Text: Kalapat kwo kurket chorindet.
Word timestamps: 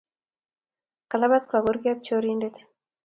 Kalapat 1.11 1.43
kwo 1.47 1.57
kurket 1.65 1.99
chorindet. 2.05 2.55